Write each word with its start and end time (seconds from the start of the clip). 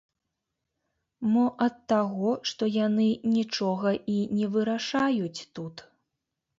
Мо 1.33 1.43
ад 1.65 1.75
таго 1.93 2.31
што 2.53 2.71
яны 2.79 3.07
нічога 3.37 3.89
і 4.19 4.19
не 4.41 4.53
вырашаюць 4.59 5.41
тут.? 5.59 5.75